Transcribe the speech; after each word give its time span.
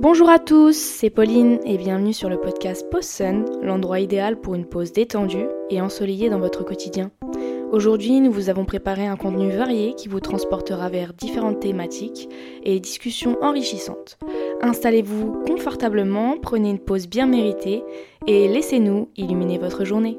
Bonjour 0.00 0.30
à 0.30 0.38
tous, 0.38 0.76
c'est 0.76 1.10
Pauline 1.10 1.58
et 1.64 1.76
bienvenue 1.76 2.12
sur 2.12 2.28
le 2.28 2.40
podcast 2.40 2.88
Pause 2.88 3.20
l'endroit 3.64 3.98
idéal 3.98 4.40
pour 4.40 4.54
une 4.54 4.64
pause 4.64 4.92
détendue 4.92 5.48
et 5.70 5.80
ensoleillée 5.80 6.30
dans 6.30 6.38
votre 6.38 6.64
quotidien. 6.64 7.10
Aujourd'hui, 7.72 8.20
nous 8.20 8.30
vous 8.30 8.48
avons 8.48 8.64
préparé 8.64 9.08
un 9.08 9.16
contenu 9.16 9.50
varié 9.50 9.94
qui 9.94 10.06
vous 10.06 10.20
transportera 10.20 10.88
vers 10.88 11.14
différentes 11.14 11.58
thématiques 11.58 12.28
et 12.62 12.78
discussions 12.78 13.38
enrichissantes. 13.42 14.18
Installez-vous 14.62 15.42
confortablement, 15.44 16.36
prenez 16.40 16.70
une 16.70 16.78
pause 16.78 17.08
bien 17.08 17.26
méritée 17.26 17.82
et 18.28 18.46
laissez-nous 18.46 19.08
illuminer 19.16 19.58
votre 19.58 19.84
journée. 19.84 20.16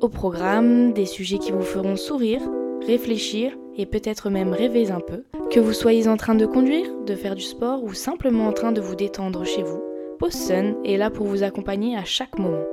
Au 0.00 0.08
programme, 0.08 0.92
des 0.92 1.06
sujets 1.06 1.38
qui 1.38 1.50
vous 1.50 1.62
feront 1.62 1.96
sourire, 1.96 2.42
réfléchir 2.86 3.58
et 3.76 3.86
peut-être 3.86 4.30
même 4.30 4.52
rêver 4.52 4.90
un 4.90 5.00
peu. 5.00 5.24
Que 5.50 5.60
vous 5.60 5.72
soyez 5.72 6.08
en 6.08 6.16
train 6.16 6.34
de 6.34 6.46
conduire, 6.46 6.94
de 7.06 7.14
faire 7.14 7.34
du 7.34 7.42
sport 7.42 7.82
ou 7.82 7.94
simplement 7.94 8.46
en 8.46 8.52
train 8.52 8.72
de 8.72 8.80
vous 8.80 8.94
détendre 8.94 9.44
chez 9.44 9.62
vous, 9.62 9.80
Pause 10.18 10.32
Sun 10.32 10.76
est 10.84 10.96
là 10.96 11.10
pour 11.10 11.26
vous 11.26 11.42
accompagner 11.42 11.96
à 11.96 12.04
chaque 12.04 12.38
moment. 12.38 12.64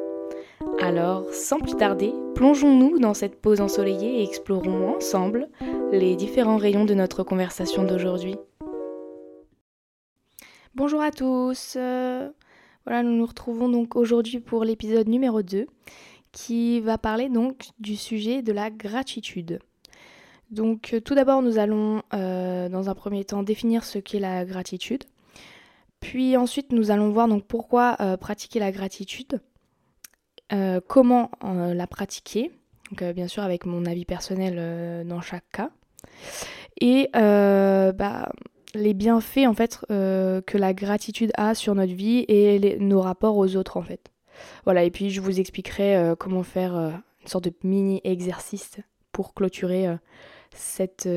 Alors, 0.82 1.34
sans 1.34 1.60
plus 1.60 1.76
tarder, 1.76 2.14
plongeons-nous 2.36 3.00
dans 3.00 3.14
cette 3.14 3.40
pause 3.42 3.62
ensoleillée 3.62 4.20
et 4.20 4.24
explorons 4.24 4.96
ensemble 4.96 5.50
les 5.92 6.16
différents 6.16 6.58
rayons 6.58 6.86
de 6.86 6.94
notre 6.94 7.24
conversation 7.24 7.84
d'aujourd'hui. 7.84 8.36
Bonjour 10.76 11.02
à 11.02 11.12
tous. 11.12 11.76
Euh, 11.78 12.30
voilà, 12.86 13.02
nous 13.02 13.16
nous 13.16 13.26
retrouvons 13.26 13.70
donc 13.70 13.96
aujourd'hui 13.96 14.40
pour 14.40 14.64
l'épisode 14.64 15.08
numéro 15.08 15.42
2 15.42 15.68
qui 16.32 16.82
va 16.82 16.98
parler 16.98 17.30
donc 17.30 17.70
du 17.80 17.96
sujet 17.96 18.42
de 18.42 18.52
la 18.52 18.70
gratitude. 18.70 19.60
Donc 20.52 20.94
euh, 20.94 21.02
tout 21.02 21.16
d'abord 21.16 21.42
nous 21.42 21.58
allons 21.58 22.02
euh, 22.14 22.70
dans 22.70 22.90
un 22.90 22.96
premier 22.96 23.26
temps 23.26 23.44
définir 23.44 23.84
ce 23.84 24.00
qu'est 24.00 24.20
la 24.20 24.46
gratitude. 24.46 25.04
Puis 26.00 26.38
ensuite 26.38 26.72
nous 26.72 26.92
allons 26.92 27.10
voir 27.10 27.28
donc 27.28 27.46
pourquoi 27.46 27.98
pratiquer 28.20 28.60
la 28.60 28.72
gratitude 28.72 29.40
euh, 30.54 30.80
comment 30.86 31.30
euh, 31.44 31.74
la 31.74 31.88
pratiquer, 31.88 32.52
donc, 32.90 33.02
euh, 33.02 33.12
bien 33.12 33.28
sûr 33.28 33.44
avec 33.44 33.66
mon 33.66 33.86
avis 33.86 34.06
personnel 34.06 35.06
dans 35.06 35.20
chaque 35.20 35.50
cas, 35.52 35.72
et 36.80 37.10
bah, 37.14 38.32
les 38.74 38.94
bienfaits 38.94 39.46
en 39.48 39.54
fait 39.54 39.80
que 39.90 40.58
la 40.58 40.74
gratitude 40.74 41.32
a 41.36 41.54
sur 41.54 41.76
notre 41.76 41.94
vie 41.94 42.24
et 42.28 42.78
nos 42.80 43.02
rapports 43.02 43.38
aux 43.38 43.56
autres 43.56 43.78
en 43.78 43.82
fait. 43.82 44.12
Voilà, 44.66 44.84
et 44.84 44.92
puis 44.92 45.10
je 45.10 45.20
vous 45.20 45.40
expliquerai 45.40 46.14
comment 46.20 46.44
faire 46.44 46.76
une 46.76 47.28
sorte 47.28 47.46
de 47.46 47.54
mini 47.64 48.00
exercice 48.04 48.78
pour 49.12 49.34
clôturer 49.34 49.88
cet 50.58 51.08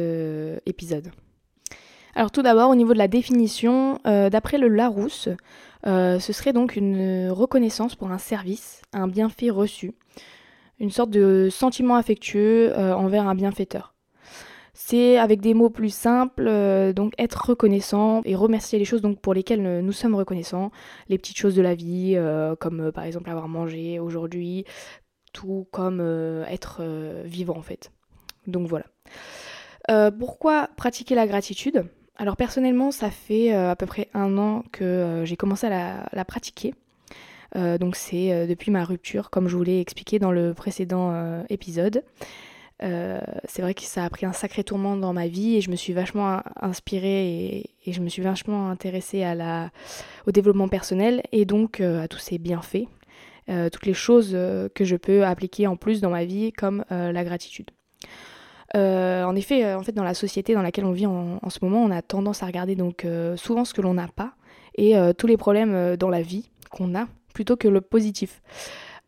épisode. 0.66 1.10
Alors 2.14 2.30
tout 2.30 2.42
d'abord, 2.42 2.70
au 2.70 2.74
niveau 2.74 2.92
de 2.92 2.98
la 2.98 3.08
définition, 3.08 3.98
d'après 4.04 4.58
le 4.58 4.68
Larousse, 4.68 5.28
euh, 5.86 6.18
ce 6.18 6.32
serait 6.32 6.52
donc 6.52 6.76
une 6.76 7.30
reconnaissance 7.30 7.94
pour 7.94 8.10
un 8.10 8.18
service, 8.18 8.82
un 8.92 9.08
bienfait 9.08 9.50
reçu, 9.50 9.92
une 10.78 10.90
sorte 10.90 11.10
de 11.10 11.48
sentiment 11.50 11.96
affectueux 11.96 12.76
euh, 12.78 12.94
envers 12.94 13.26
un 13.26 13.34
bienfaiteur. 13.34 13.94
C'est 14.72 15.18
avec 15.18 15.40
des 15.40 15.52
mots 15.52 15.70
plus 15.70 15.92
simples, 15.92 16.46
euh, 16.48 16.92
donc 16.92 17.12
être 17.18 17.50
reconnaissant 17.50 18.22
et 18.24 18.34
remercier 18.34 18.78
les 18.78 18.84
choses 18.84 19.02
donc 19.02 19.20
pour 19.20 19.34
lesquelles 19.34 19.80
nous 19.80 19.92
sommes 19.92 20.14
reconnaissants, 20.14 20.70
les 21.08 21.18
petites 21.18 21.36
choses 21.36 21.54
de 21.54 21.62
la 21.62 21.74
vie, 21.74 22.18
comme 22.60 22.92
par 22.92 23.04
exemple 23.04 23.30
avoir 23.30 23.48
mangé 23.48 23.98
aujourd'hui, 23.98 24.64
tout 25.32 25.66
comme 25.70 26.00
être 26.48 26.82
vivant 27.24 27.56
en 27.56 27.62
fait. 27.62 27.90
Donc 28.46 28.68
voilà. 28.68 28.86
Pourquoi 30.18 30.68
pratiquer 30.76 31.14
la 31.14 31.26
gratitude? 31.26 31.84
Alors 32.20 32.36
personnellement, 32.36 32.90
ça 32.90 33.10
fait 33.10 33.54
euh, 33.54 33.70
à 33.70 33.76
peu 33.76 33.86
près 33.86 34.08
un 34.12 34.36
an 34.36 34.62
que 34.72 34.84
euh, 34.84 35.24
j'ai 35.24 35.38
commencé 35.38 35.68
à 35.68 36.06
la, 36.12 36.24
pratiquer. 36.26 36.74
Euh, 37.56 37.78
donc 37.78 37.96
c'est 37.96 38.46
depuis 38.46 38.70
ma 38.70 38.84
rupture, 38.84 39.30
comme 39.30 39.48
je 39.48 39.56
vous 39.56 39.62
l'ai 39.62 39.80
expliqué 39.80 40.18
dans 40.18 40.30
le 40.30 40.52
précédent 40.52 41.42
épisode. 41.48 42.04
c'est 42.80 43.62
vrai 43.62 43.72
que 43.72 43.80
ça 43.80 44.04
a 44.04 44.10
pris 44.10 44.26
un 44.26 44.34
sacré 44.34 44.64
tourment 44.64 44.96
dans 44.96 45.14
ma 45.14 45.28
vie 45.28 45.56
et 45.56 45.60
je 45.62 45.70
me 45.70 45.76
suis 45.76 45.94
vachement 45.94 46.42
inspirée 46.60 47.64
et, 47.86 47.92
je 47.92 48.00
me 48.00 48.10
suis 48.10 48.22
vachement 48.22 48.68
intéressée 48.68 49.24
au 50.26 50.30
développement 50.30 50.68
personnel 50.68 51.22
et 51.32 51.46
donc 51.46 51.80
à 51.80 52.06
tous 52.06 52.18
ces 52.18 52.36
bienfaits, 52.36 52.86
toutes 53.72 53.86
les 53.86 53.94
choses 53.94 54.32
que 54.74 54.84
je 54.84 54.96
peux 54.96 55.24
appliquer 55.24 55.66
en 55.66 55.76
plus 55.76 56.02
dans 56.02 56.10
ma 56.10 56.26
vie 56.26 56.52
comme 56.52 56.84
la 56.90 57.24
gratitude. 57.24 57.70
Euh, 58.76 59.24
en 59.24 59.34
effet, 59.34 59.64
euh, 59.64 59.78
en 59.78 59.82
fait, 59.82 59.92
dans 59.92 60.04
la 60.04 60.14
société 60.14 60.54
dans 60.54 60.62
laquelle 60.62 60.84
on 60.84 60.92
vit 60.92 61.06
en, 61.06 61.38
ce 61.48 61.58
moment, 61.62 61.82
on 61.82 61.90
a 61.90 62.02
tendance 62.02 62.42
à 62.42 62.46
regarder 62.46 62.76
donc 62.76 63.04
euh, 63.04 63.36
souvent 63.36 63.64
ce 63.64 63.74
que 63.74 63.80
l'on 63.80 63.94
n'a 63.94 64.08
pas 64.08 64.32
et 64.76 64.94
tous 65.18 65.26
les 65.26 65.36
problèmes 65.36 65.96
dans 65.96 66.08
la 66.08 66.22
vie 66.22 66.48
qu'on 66.70 66.94
a 66.94 67.06
plutôt 67.34 67.56
que 67.56 67.68
le 67.68 67.82
positif. 67.82 68.40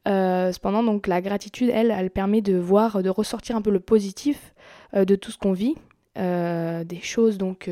cependant, 0.05 0.83
donc 0.83 1.07
la 1.07 1.23
gratitude, 1.23 1.71
elle, 1.73 1.95
elle 1.97 2.11
permet 2.11 2.43
de 2.43 2.57
voir, 2.57 3.03
de 3.03 3.09
ressortir 3.09 3.57
un 3.57 3.63
peu 3.63 3.71
le 3.71 3.81
positif 3.81 4.55
de 4.93 5.15
tout 5.15 5.31
ce 5.31 5.39
qu'on 5.39 5.53
vit, 5.53 5.77
des 6.17 7.01
choses 7.01 7.39
donc 7.39 7.71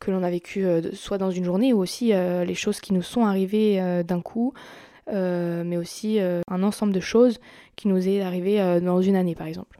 que 0.00 0.10
l'on 0.10 0.24
a 0.24 0.30
vécues 0.30 0.66
soit 0.92 1.16
dans 1.16 1.30
une 1.30 1.44
journée 1.44 1.72
ou 1.72 1.78
aussi 1.78 2.08
les 2.08 2.54
choses 2.54 2.80
qui 2.80 2.92
nous 2.92 3.02
sont 3.02 3.24
arrivées 3.24 4.02
d'un 4.06 4.20
coup, 4.20 4.52
mais 5.06 5.76
aussi 5.78 6.18
un 6.20 6.62
ensemble 6.62 6.92
de 6.92 7.00
choses 7.00 7.38
qui 7.76 7.88
nous 7.88 8.08
est 8.08 8.20
arrivé 8.20 8.80
dans 8.82 9.00
une 9.00 9.16
année 9.16 9.36
par 9.36 9.46
exemple. 9.46 9.78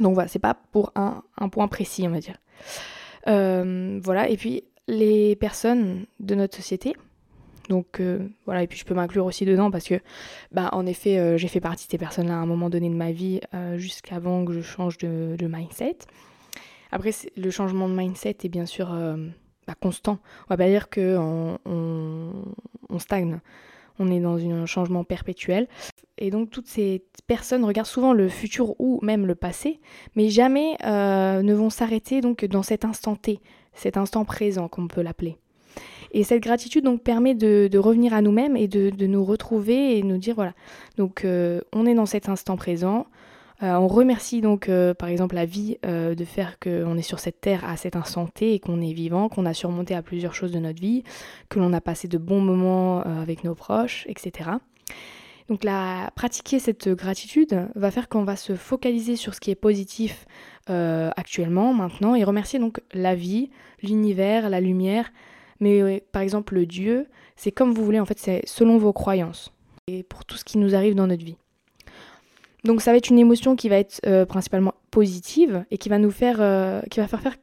Donc 0.00 0.14
voilà, 0.14 0.28
c'est 0.28 0.38
pas 0.38 0.54
pour 0.72 0.92
un, 0.94 1.22
point 1.50 1.68
précis, 1.68 2.06
on 2.06 2.10
va 2.10 2.20
dire. 2.20 2.36
Euh, 3.26 4.00
voilà, 4.02 4.28
et 4.28 4.36
puis 4.36 4.64
les 4.86 5.36
personnes 5.36 6.06
de 6.20 6.34
notre 6.34 6.56
société. 6.56 6.94
Donc 7.68 8.00
euh, 8.00 8.28
voilà, 8.46 8.62
et 8.62 8.66
puis 8.66 8.78
je 8.78 8.84
peux 8.84 8.94
m'inclure 8.94 9.26
aussi 9.26 9.44
dedans 9.44 9.70
parce 9.70 9.86
que, 9.86 10.00
bah, 10.52 10.70
en 10.72 10.86
effet, 10.86 11.18
euh, 11.18 11.36
j'ai 11.36 11.48
fait 11.48 11.60
partie 11.60 11.86
de 11.86 11.90
ces 11.90 11.98
personnes-là 11.98 12.34
à 12.34 12.38
un 12.38 12.46
moment 12.46 12.70
donné 12.70 12.88
de 12.88 12.94
ma 12.94 13.12
vie, 13.12 13.40
jusqu'avant 13.76 14.44
que 14.44 14.52
je 14.52 14.60
change 14.60 14.98
de, 14.98 15.36
mindset. 15.46 15.98
Après, 16.90 17.10
le 17.36 17.50
changement 17.50 17.88
de 17.88 17.94
mindset 17.94 18.36
est 18.44 18.48
bien 18.48 18.64
sûr 18.64 18.88
bah, 19.66 19.74
constant. 19.78 20.18
On 20.48 20.54
va 20.54 20.56
pas 20.56 20.68
dire 20.68 20.88
qu'on 20.88 21.58
on 21.66 22.98
stagne 22.98 23.40
on 23.98 24.10
est 24.10 24.20
dans 24.20 24.38
un 24.38 24.66
changement 24.66 25.04
perpétuel. 25.04 25.68
Et 26.18 26.30
donc 26.30 26.50
toutes 26.50 26.66
ces 26.66 27.04
personnes 27.26 27.64
regardent 27.64 27.88
souvent 27.88 28.12
le 28.12 28.28
futur 28.28 28.74
ou 28.80 28.98
même 29.02 29.26
le 29.26 29.34
passé, 29.34 29.80
mais 30.16 30.28
jamais 30.30 30.76
euh, 30.84 31.42
ne 31.42 31.54
vont 31.54 31.70
s'arrêter 31.70 32.20
donc 32.20 32.44
dans 32.44 32.62
cet 32.62 32.84
instant 32.84 33.16
T, 33.16 33.40
cet 33.74 33.96
instant 33.96 34.24
présent 34.24 34.68
qu'on 34.68 34.88
peut 34.88 35.02
l'appeler. 35.02 35.36
Et 36.12 36.24
cette 36.24 36.42
gratitude 36.42 36.84
donc 36.84 37.02
permet 37.02 37.34
de, 37.34 37.78
revenir 37.78 38.14
à 38.14 38.22
nous-mêmes 38.22 38.56
et 38.56 38.66
de, 38.66 39.06
nous 39.06 39.24
retrouver 39.24 39.98
et 39.98 40.02
nous 40.02 40.18
dire 40.18 40.34
voilà, 40.34 40.54
donc 40.96 41.24
euh, 41.24 41.60
on 41.72 41.86
est 41.86 41.94
dans 41.94 42.06
cet 42.06 42.28
instant 42.28 42.56
présent, 42.56 43.06
euh, 43.62 43.74
on 43.74 43.88
remercie 43.88 44.40
donc 44.40 44.68
euh, 44.68 44.94
par 44.94 45.08
exemple 45.08 45.34
la 45.34 45.44
vie 45.44 45.78
euh, 45.84 46.14
de 46.14 46.24
faire 46.24 46.60
qu'on 46.60 46.96
est 46.96 47.02
sur 47.02 47.18
cette 47.18 47.40
terre 47.40 47.64
à 47.64 47.76
cet 47.76 47.96
instant 47.96 48.28
et 48.40 48.60
qu'on 48.60 48.80
est 48.80 48.92
vivant, 48.92 49.28
qu'on 49.28 49.46
a 49.46 49.54
surmonté 49.54 49.96
à 49.96 50.02
plusieurs 50.02 50.34
choses 50.34 50.52
de 50.52 50.60
notre 50.60 50.80
vie, 50.80 51.02
que 51.48 51.58
l'on 51.58 51.72
a 51.72 51.80
passé 51.80 52.06
de 52.06 52.18
bons 52.18 52.40
moments 52.40 53.00
avec 53.00 53.42
nos 53.42 53.54
proches, 53.54 54.04
etc. 54.08 54.50
Donc 55.48 55.64
la, 55.64 56.12
pratiquer 56.14 56.60
cette 56.60 56.88
gratitude 56.90 57.68
va 57.74 57.90
faire 57.90 58.08
qu'on 58.08 58.22
va 58.22 58.36
se 58.36 58.54
focaliser 58.54 59.16
sur 59.16 59.34
ce 59.34 59.40
qui 59.40 59.50
est 59.50 59.56
positif 59.56 60.26
actuellement, 60.66 61.72
maintenant, 61.72 62.14
et 62.14 62.22
remercier 62.24 62.58
donc 62.58 62.82
la 62.92 63.14
vie, 63.14 63.48
l'univers, 63.82 64.50
la 64.50 64.60
lumière, 64.60 65.10
mais 65.60 66.04
par 66.12 66.20
exemple 66.20 66.54
le 66.54 66.66
Dieu, 66.66 67.06
c'est 67.36 67.52
comme 67.52 67.72
vous 67.72 67.84
voulez, 67.84 67.98
en 67.98 68.04
fait 68.04 68.18
c'est 68.18 68.42
selon 68.44 68.76
vos 68.76 68.92
croyances, 68.92 69.50
et 69.86 70.02
pour 70.02 70.26
tout 70.26 70.36
ce 70.36 70.44
qui 70.44 70.58
nous 70.58 70.74
arrive 70.74 70.94
dans 70.94 71.06
notre 71.06 71.24
vie. 71.24 71.38
Donc 72.64 72.82
ça 72.82 72.90
va 72.90 72.96
être 72.96 73.10
une 73.10 73.18
émotion 73.18 73.56
qui 73.56 73.68
va 73.68 73.76
être 73.76 74.00
euh, 74.06 74.26
principalement 74.26 74.74
positive 74.90 75.64
et 75.70 75.78
qui 75.78 75.88
va 75.88 75.98
nous 75.98 76.10
faire, 76.10 76.38
euh, 76.40 76.80
qui 76.90 77.00
va 77.00 77.06
faire 77.06 77.20
faire 77.20 77.36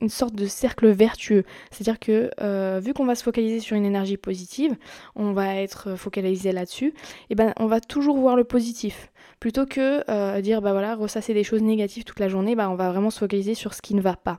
une 0.00 0.08
sorte 0.08 0.34
de 0.34 0.46
cercle 0.46 0.88
vertueux. 0.88 1.44
C'est-à-dire 1.70 2.00
que 2.00 2.30
euh, 2.40 2.80
vu 2.82 2.94
qu'on 2.94 3.04
va 3.04 3.14
se 3.14 3.22
focaliser 3.22 3.60
sur 3.60 3.76
une 3.76 3.84
énergie 3.84 4.16
positive, 4.16 4.74
on 5.14 5.32
va 5.32 5.56
être 5.56 5.96
focalisé 5.96 6.52
là-dessus, 6.52 6.94
et 7.28 7.34
ben 7.34 7.52
on 7.58 7.66
va 7.66 7.80
toujours 7.80 8.16
voir 8.16 8.34
le 8.34 8.44
positif. 8.44 9.12
Plutôt 9.38 9.66
que 9.66 10.40
dire 10.40 10.62
bah 10.62 10.72
voilà, 10.72 10.94
ressasser 10.94 11.34
des 11.34 11.44
choses 11.44 11.62
négatives 11.62 12.04
toute 12.04 12.20
la 12.20 12.28
journée, 12.28 12.54
bah 12.54 12.70
on 12.70 12.74
va 12.74 12.90
vraiment 12.90 13.10
se 13.10 13.18
focaliser 13.18 13.54
sur 13.54 13.74
ce 13.74 13.82
qui 13.82 13.94
ne 13.94 14.00
va 14.00 14.16
pas. 14.16 14.38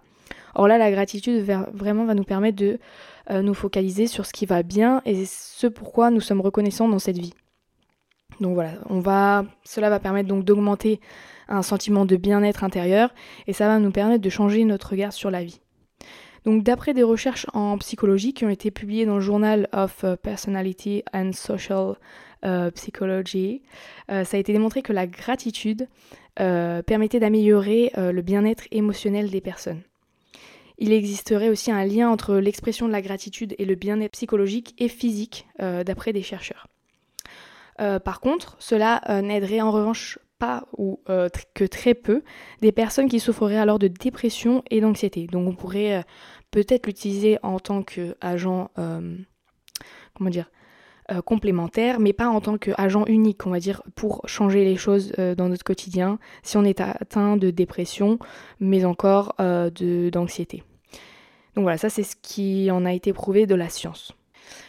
Or 0.55 0.67
là, 0.67 0.77
la 0.77 0.91
gratitude 0.91 1.45
vraiment 1.73 2.05
va 2.05 2.15
nous 2.15 2.23
permettre 2.23 2.57
de 2.57 2.79
nous 3.31 3.53
focaliser 3.53 4.07
sur 4.07 4.25
ce 4.25 4.33
qui 4.33 4.45
va 4.45 4.63
bien 4.63 5.01
et 5.05 5.25
ce 5.25 5.67
pourquoi 5.67 6.09
nous 6.09 6.21
sommes 6.21 6.41
reconnaissants 6.41 6.87
dans 6.87 6.99
cette 6.99 7.17
vie. 7.17 7.33
Donc 8.39 8.53
voilà, 8.53 9.45
cela 9.63 9.89
va 9.89 9.99
permettre 9.99 10.27
donc 10.27 10.43
d'augmenter 10.43 10.99
un 11.47 11.61
sentiment 11.61 12.05
de 12.05 12.15
bien-être 12.15 12.63
intérieur 12.63 13.13
et 13.47 13.53
ça 13.53 13.67
va 13.67 13.79
nous 13.79 13.91
permettre 13.91 14.23
de 14.23 14.29
changer 14.29 14.63
notre 14.63 14.91
regard 14.91 15.13
sur 15.13 15.31
la 15.31 15.43
vie. 15.43 15.59
Donc 16.45 16.63
d'après 16.63 16.93
des 16.93 17.03
recherches 17.03 17.45
en 17.53 17.77
psychologie 17.77 18.33
qui 18.33 18.45
ont 18.45 18.49
été 18.49 18.69
publiées 18.71 19.05
dans 19.05 19.15
le 19.15 19.21
Journal 19.21 19.69
of 19.71 20.03
euh, 20.03 20.15
Personality 20.15 21.03
and 21.13 21.31
Social 21.33 21.95
euh, 22.43 22.69
Psychology, 22.71 23.61
euh, 24.11 24.25
ça 24.25 24.35
a 24.35 24.39
été 24.39 24.51
démontré 24.51 24.81
que 24.81 24.93
la 24.93 25.07
gratitude 25.07 25.87
permettait 26.35 27.19
d'améliorer 27.19 27.91
le 27.95 28.21
bien-être 28.23 28.63
émotionnel 28.71 29.29
des 29.29 29.39
personnes. 29.39 29.83
il 30.79 30.91
existerait 30.91 31.49
aussi 31.49 31.69
un 31.71 31.85
lien 31.85 32.09
entre 32.09 32.37
l'expression 32.37 32.87
de 32.87 32.91
la 32.91 33.03
gratitude 33.03 33.53
et 33.59 33.65
le 33.65 33.75
bien-être 33.75 34.13
psychologique 34.13 34.73
et 34.79 34.87
physique, 34.87 35.45
d'après 35.59 36.11
des 36.11 36.23
chercheurs. 36.23 36.65
Par 37.77 38.19
contre, 38.19 38.55
cela 38.59 39.01
n'aiderait 39.21 39.61
en 39.61 39.71
revanche 39.71 40.19
pas 40.39 40.65
ou 40.77 40.99
que 41.53 41.65
très 41.65 41.93
peu 41.93 42.23
des 42.61 42.71
personnes 42.71 43.09
qui 43.09 43.19
souffriraient 43.19 43.57
alors 43.57 43.79
de 43.79 43.87
dépression 43.87 44.63
et 44.69 44.81
d'anxiété. 44.81 45.27
Donc 45.27 45.47
on 45.47 45.55
pourrait 45.55 46.05
peut-être 46.51 46.85
l'utiliser 46.85 47.39
en 47.43 47.59
tant 47.59 47.83
qu'agent, 47.83 48.69
comment 48.75 50.29
dire, 50.29 50.49
euh, 51.11 51.21
complémentaire, 51.21 51.99
mais 51.99 52.13
pas 52.13 52.29
en 52.29 52.39
tant 52.39 52.57
qu'agent 52.57 53.05
unique, 53.07 53.45
on 53.45 53.49
va 53.49 53.59
dire, 53.59 53.83
pour 53.93 54.21
changer 54.25 54.63
les 54.63 54.77
choses 54.77 55.11
euh, 55.19 55.35
dans 55.35 55.49
notre 55.49 55.65
quotidien, 55.65 56.17
si 56.43 56.55
on 56.55 56.63
est 56.63 56.79
atteint 56.79 57.35
de 57.35 57.49
dépression, 57.49 58.19
mais 58.61 58.85
encore 58.85 59.35
euh, 59.41 59.69
d'anxiété. 60.09 60.63
Donc 61.55 61.63
voilà, 61.63 61.77
ça 61.77 61.89
c'est 61.89 62.03
ce 62.03 62.15
qui 62.15 62.71
en 62.71 62.85
a 62.85 62.93
été 62.93 63.11
prouvé 63.11 63.45
de 63.47 63.55
la 63.55 63.67
science. 63.67 64.13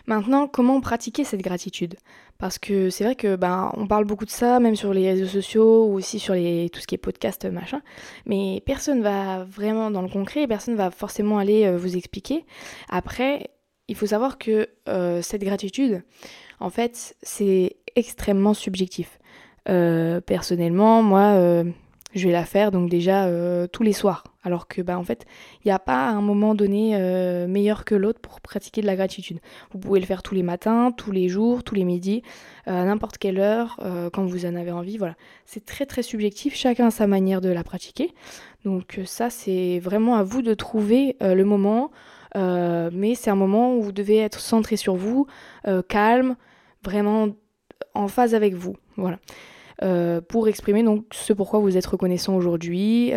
Maintenant, 0.09 0.49
comment 0.49 0.81
pratiquer 0.81 1.23
cette 1.23 1.41
gratitude? 1.41 1.95
Parce 2.44 2.58
que 2.58 2.91
c'est 2.91 3.05
vrai 3.05 3.14
que 3.14 3.37
ben 3.37 3.73
on 3.75 3.87
parle 3.87 4.05
beaucoup 4.05 4.26
de 4.26 4.31
ça, 4.31 4.61
même 4.61 4.76
sur 4.76 4.93
les 4.93 5.08
réseaux 5.08 5.25
sociaux 5.25 5.87
ou 5.87 5.94
aussi 5.94 6.19
sur 6.19 6.35
les, 6.35 6.69
tout 6.69 6.79
ce 6.79 6.87
qui 6.87 6.94
est 6.94 6.99
podcast 6.99 7.46
machin, 7.46 7.81
mais 8.26 8.62
personne 8.67 9.00
va 9.00 9.44
vraiment 9.44 9.91
dans 9.91 10.02
le 10.02 10.11
concret, 10.11 10.46
personne 10.46 10.75
va 10.75 10.91
forcément 10.91 11.38
aller 11.38 11.75
vous 11.75 11.96
expliquer. 11.96 12.44
Après, 12.91 13.49
il 13.88 13.96
faut 13.96 14.05
savoir 14.05 14.37
que 14.37 14.69
euh, 14.91 15.23
cette 15.23 15.43
gratitude, 15.43 16.02
en 16.61 16.69
fait, 16.69 17.17
c'est 17.23 17.76
extrêmement 17.96 18.52
subjectif. 18.52 19.19
Euh, 19.70 20.20
personnellement, 20.20 21.02
moi, 21.02 21.38
euh, 21.38 21.64
je 22.14 22.26
vais 22.26 22.32
la 22.32 22.44
faire 22.44 22.70
donc 22.70 22.88
déjà 22.88 23.28
tous 23.72 23.82
les 23.82 23.93
soirs. 23.93 24.25
Alors 24.46 24.69
que, 24.69 24.82
bah, 24.82 24.99
en 24.99 25.05
fait, 25.05 25.25
il 25.64 25.69
n'y 25.69 25.72
a 25.72 25.78
pas 25.78 26.08
un 26.08 26.20
moment 26.20 26.55
donné 26.55 26.99
meilleur 27.49 27.84
que 27.84 27.94
l'autre 27.94 28.20
pour 28.20 28.40
pratiquer 28.43 28.82
de 28.82 28.87
la 28.87 28.94
gratitude. 28.94 29.40
Vous 29.72 29.78
pouvez 29.78 30.00
le 30.00 30.06
faire 30.06 30.22
tous 30.22 30.34
les 30.34 30.43
matins, 30.43 30.93
tous 30.94 31.12
les 31.12 31.28
jours, 31.28 31.64
tous 31.64 31.75
les 31.75 31.84
midis, 31.84 32.22
à 32.66 32.84
n'importe 32.84 33.16
quelle 33.16 33.40
heure, 33.40 33.81
quand 34.12 34.25
vous 34.25 34.44
en 34.44 34.55
avez 34.55 34.70
envie. 34.70 34.99
Voilà, 34.99 35.14
c'est 35.46 35.64
très 35.64 35.87
très 35.87 36.02
subjectif. 36.02 36.55
Chacun 36.55 36.88
a 36.88 36.90
sa 36.90 37.06
manière 37.06 37.40
de 37.40 37.49
la 37.49 37.64
pratiquer. 37.64 38.12
Donc 38.67 39.00
ça, 39.06 39.31
c'est 39.31 39.78
vraiment 39.78 40.17
à 40.17 40.22
vous 40.22 40.43
de 40.43 40.52
trouver 40.52 41.17
le 41.20 41.44
moment 41.44 41.90
euh, 42.37 42.90
mais 42.93 43.14
c'est 43.14 43.31
un 43.31 43.37
moment 43.37 43.76
où 43.76 43.82
vous 43.82 43.93
devez 43.93 44.19
être 44.19 44.40
centré 44.40 44.76
sur 44.76 44.96
vous, 44.96 45.26
euh, 45.69 45.82
calme, 45.82 46.37
vraiment 46.82 47.28
en 47.94 48.08
phase 48.08 48.34
avec 48.34 48.55
vous. 48.55 48.76
Voilà. 48.96 49.19
Euh, 49.82 50.21
pour 50.21 50.49
exprimer 50.49 50.82
donc 50.82 51.05
ce 51.12 51.32
pourquoi 51.32 51.59
vous 51.59 51.76
êtes 51.76 51.87
reconnaissant 51.87 52.37
aujourd'hui. 52.37 53.12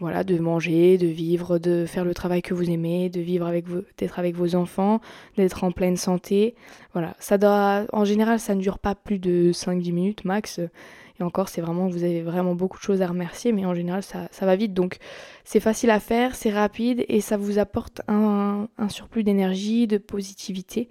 voilà, 0.00 0.24
de 0.24 0.36
manger, 0.38 0.98
de 0.98 1.06
vivre, 1.06 1.58
de 1.58 1.86
faire 1.86 2.04
le 2.04 2.12
travail 2.12 2.42
que 2.42 2.54
vous 2.54 2.70
aimez, 2.70 3.08
de 3.08 3.20
vivre 3.20 3.46
avec 3.46 3.66
d'être 3.98 4.18
avec 4.18 4.34
vos 4.34 4.56
enfants, 4.56 5.00
d'être 5.36 5.62
en 5.62 5.70
pleine 5.70 5.96
santé. 5.96 6.56
Voilà, 6.92 7.14
ça 7.20 7.38
doit, 7.38 7.84
en 7.92 8.04
général, 8.04 8.40
ça 8.40 8.56
ne 8.56 8.60
dure 8.60 8.80
pas 8.80 8.96
plus 8.96 9.20
de 9.20 9.52
5-10 9.52 9.92
minutes 9.92 10.24
max. 10.24 10.60
Et 11.20 11.22
encore, 11.22 11.48
c'est 11.48 11.60
vraiment, 11.60 11.88
vous 11.88 12.04
avez 12.04 12.22
vraiment 12.22 12.54
beaucoup 12.54 12.78
de 12.78 12.82
choses 12.82 13.02
à 13.02 13.06
remercier, 13.06 13.52
mais 13.52 13.64
en 13.64 13.74
général, 13.74 14.02
ça, 14.02 14.28
va 14.40 14.56
vite. 14.56 14.74
Donc, 14.74 14.98
c'est 15.44 15.60
facile 15.60 15.90
à 15.90 16.00
faire, 16.00 16.34
c'est 16.34 16.50
rapide 16.50 17.04
et 17.08 17.20
ça 17.20 17.36
vous 17.36 17.58
apporte 17.58 18.00
un, 18.08 18.68
surplus 18.88 19.24
d'énergie, 19.24 19.86
de 19.86 19.98
positivité 19.98 20.88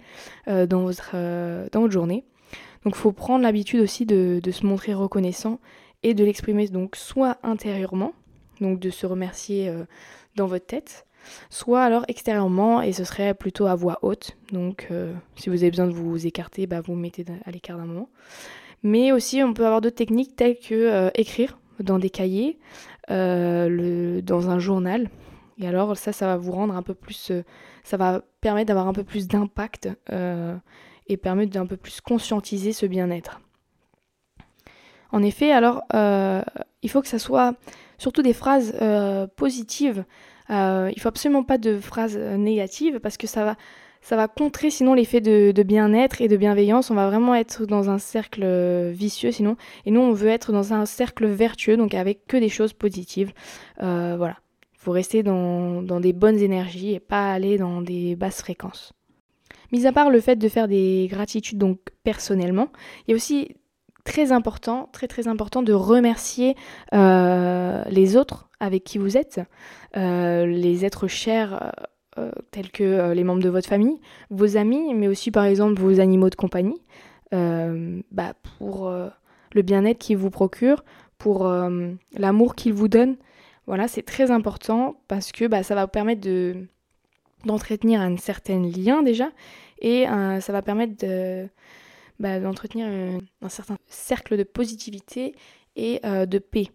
euh, 0.48 0.66
dans, 0.66 0.82
votre, 0.82 1.12
euh, 1.14 1.66
dans 1.72 1.80
votre 1.80 1.92
journée. 1.92 2.24
Donc, 2.84 2.96
faut 2.96 3.12
prendre 3.12 3.42
l'habitude 3.42 3.80
aussi 3.80 4.06
de, 4.06 4.40
se 4.50 4.66
montrer 4.66 4.94
reconnaissant 4.94 5.60
et 6.02 6.14
de 6.14 6.24
l'exprimer 6.24 6.66
donc 6.68 6.96
soit 6.96 7.38
intérieurement, 7.42 8.12
donc 8.60 8.80
de 8.80 8.90
se 8.90 9.06
remercier 9.06 9.68
euh, 9.68 9.84
dans 10.34 10.46
votre 10.46 10.66
tête, 10.66 11.06
soit 11.50 11.82
alors 11.82 12.04
extérieurement 12.08 12.82
et 12.82 12.92
ce 12.92 13.04
serait 13.04 13.34
plutôt 13.34 13.66
à 13.66 13.76
voix 13.76 13.98
haute. 14.02 14.36
Donc 14.50 14.88
si 15.36 15.48
vous 15.48 15.62
avez 15.62 15.70
besoin 15.70 15.86
de 15.86 15.92
vous 15.92 16.26
écarter, 16.26 16.66
bah, 16.66 16.80
vous, 16.80 16.94
vous 16.94 16.98
mettez 16.98 17.24
à 17.44 17.50
l'écart 17.52 17.78
d'un 17.78 17.84
moment. 17.84 18.08
Mais 18.82 19.12
aussi, 19.12 19.42
on 19.42 19.54
peut 19.54 19.64
avoir 19.64 19.80
d'autres 19.80 19.96
techniques 19.96 20.34
telles 20.36 20.58
que 20.58 20.74
euh, 20.74 21.10
écrire 21.14 21.58
dans 21.80 21.98
des 21.98 22.10
cahiers, 22.10 22.58
euh, 23.10 24.20
dans 24.22 24.50
un 24.50 24.58
journal. 24.58 25.08
Et 25.58 25.68
alors, 25.68 25.96
ça, 25.96 26.12
ça 26.12 26.26
va 26.26 26.36
vous 26.36 26.52
rendre 26.52 26.74
un 26.74 26.82
peu 26.82 26.94
plus. 26.94 27.30
Euh, 27.30 27.44
ça 27.84 27.96
va 27.96 28.22
permettre 28.40 28.68
d'avoir 28.68 28.88
un 28.88 28.92
peu 28.92 29.04
plus 29.04 29.28
d'impact 29.28 29.88
et 31.06 31.16
permettre 31.16 31.52
d'un 31.52 31.66
peu 31.66 31.76
plus 31.76 32.00
conscientiser 32.00 32.72
ce 32.72 32.86
bien-être. 32.86 33.40
En 35.10 35.22
effet, 35.22 35.52
alors, 35.52 35.82
il 35.92 36.90
faut 36.90 37.02
que 37.02 37.08
ça 37.08 37.18
soit 37.18 37.54
surtout 37.98 38.22
des 38.22 38.32
phrases 38.32 38.74
positives. 39.36 40.04
il 40.48 40.94
faut 40.98 41.08
absolument 41.08 41.44
pas 41.44 41.58
de 41.58 41.78
phrases 41.78 42.16
négatives 42.16 42.98
parce 43.00 43.16
que 43.16 43.26
ça 43.26 43.44
va 43.44 43.56
ça 44.02 44.16
va 44.16 44.26
contrer 44.26 44.70
sinon 44.70 44.94
l'effet 44.94 45.20
de, 45.20 45.62
bien-être 45.62 46.20
et 46.20 46.28
de 46.28 46.36
bienveillance. 46.36 46.90
On 46.90 46.94
va 46.94 47.06
vraiment 47.06 47.36
être 47.36 47.66
dans 47.66 47.88
un 47.88 47.98
cercle 47.98 48.42
euh, 48.42 48.90
vicieux 48.92 49.30
sinon. 49.30 49.56
Et 49.86 49.92
nous, 49.92 50.00
on 50.00 50.12
veut 50.12 50.28
être 50.28 50.52
dans 50.52 50.74
un 50.74 50.84
cercle 50.86 51.26
vertueux, 51.26 51.76
donc 51.76 51.94
avec 51.94 52.26
que 52.26 52.36
des 52.36 52.48
choses 52.48 52.72
positives. 52.72 53.32
Euh, 53.80 54.16
voilà. 54.18 54.36
Il 54.74 54.78
faut 54.84 54.90
rester 54.90 55.22
dans, 55.22 55.82
des 55.82 56.12
bonnes 56.12 56.40
énergies 56.40 56.94
et 56.94 57.00
pas 57.00 57.32
aller 57.32 57.56
dans 57.56 57.80
des 57.80 58.16
basses 58.16 58.40
fréquences. 58.40 58.92
Mis 59.72 59.86
à 59.86 59.92
part 59.92 60.10
le 60.10 60.20
fait 60.20 60.36
de 60.36 60.48
faire 60.48 60.68
des 60.68 61.08
gratitudes 61.10 61.58
donc 61.58 61.78
personnellement, 62.04 62.68
il 63.06 63.10
y 63.10 63.14
a 63.14 63.16
aussi 63.16 63.56
très 64.04 64.32
important, 64.32 64.88
très 64.92 65.08
très 65.08 65.28
important 65.28 65.62
de 65.62 65.72
remercier 65.72 66.56
euh, 66.92 67.82
les 67.88 68.16
autres 68.16 68.48
avec 68.60 68.84
qui 68.84 68.98
vous 68.98 69.16
êtes, 69.16 69.40
les 69.94 70.84
êtres 70.84 71.08
chers 71.08 71.72
euh, 72.18 72.30
tels 72.50 72.70
que 72.70 72.84
euh, 72.84 73.14
les 73.14 73.24
membres 73.24 73.42
de 73.42 73.48
votre 73.48 73.66
famille, 73.66 73.98
vos 74.28 74.58
amis, 74.58 74.92
mais 74.92 75.08
aussi 75.08 75.30
par 75.30 75.44
exemple 75.44 75.80
vos 75.80 75.98
animaux 75.98 76.28
de 76.28 76.34
compagnie, 76.34 76.82
euh, 77.32 78.02
bah, 78.10 78.34
pour 78.58 78.92
le 79.54 79.62
bien-être 79.62 79.98
qu'ils 79.98 80.18
vous 80.18 80.28
procurent, 80.28 80.84
pour 81.16 81.46
l'amour 82.14 82.54
qu'ils 82.54 82.74
vous 82.74 82.88
donnent. 82.88 83.16
Voilà, 83.66 83.88
c'est 83.88 84.02
très 84.02 84.30
important 84.30 84.96
parce 85.08 85.32
que 85.32 85.46
bah, 85.46 85.62
ça 85.62 85.74
va 85.74 85.84
vous 85.84 85.90
permettre 85.90 86.20
de, 86.20 86.66
d'entretenir 87.44 88.00
un 88.00 88.16
certain 88.16 88.60
lien 88.60 89.02
déjà 89.02 89.30
et 89.80 90.06
ça 90.06 90.52
va 90.52 90.62
permettre 90.62 91.04
bah, 92.20 92.38
d'entretenir 92.38 92.86
un, 93.42 93.48
certain 93.48 93.76
cercle 93.88 94.36
de 94.36 94.44
positivité 94.44 95.34
et 95.74 96.00
de 96.04 96.38
paix. 96.38 96.68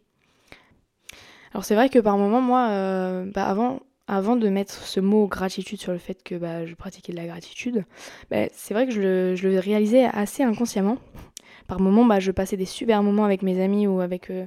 Alors 1.54 1.64
c'est 1.64 1.75
vrai 1.75 1.88
que 1.88 2.00
par 2.00 2.18
moment, 2.18 2.42
moi, 2.42 2.68
bah, 3.34 3.46
avant, 3.46 3.80
avant 4.08 4.36
de 4.36 4.50
mettre 4.50 4.74
ce 4.74 5.00
mot 5.00 5.28
gratitude 5.28 5.80
sur 5.80 5.92
le 5.92 5.98
fait 5.98 6.22
que 6.24 6.36
bah, 6.36 6.66
je 6.66 6.75
pratiquais 6.75 7.14
de 7.14 7.18
la 7.18 7.28
gratitude, 7.28 7.86
c'est 8.30 8.74
vrai 8.74 8.88
que 8.88 8.94
je 8.94 9.02
le, 9.02 9.60
réalisais 9.60 10.06
assez 10.06 10.44
inconsciemment. 10.44 10.97
Par 11.68 11.81
moments, 11.81 12.19
je 12.19 12.31
passais 12.31 12.57
des 12.57 12.66
super 12.66 13.04
moments 13.04 13.26
avec 13.26 13.42
mes 13.42 13.62
amis 13.62 13.88
ou 13.88 14.00
avec 14.00 14.30
euh, 14.30 14.45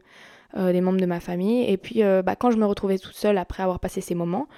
euh, 0.57 0.73
les 0.73 0.81
membres 0.81 1.00
de 1.00 1.07
ma 1.07 1.21
famille. 1.21 1.71
Et 1.71 1.77
puis, 1.77 2.03
euh, 2.03 2.23
quand 2.39 2.50
je 2.50 2.57
me 2.57 2.65
retrouvais 2.65 2.99
toute 2.99 3.15
seule 3.15 3.37
après 3.37 3.62
avoir 3.62 3.79
passé 3.79 4.00
ces 4.00 4.15
moments, 4.15 4.49